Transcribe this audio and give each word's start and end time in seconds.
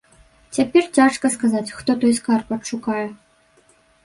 Цяпер 0.57 0.87
цяжка 0.99 1.31
сказаць, 1.35 1.73
хто 1.77 1.91
той 2.05 2.17
скарб 2.21 2.47
адшукае. 2.59 3.05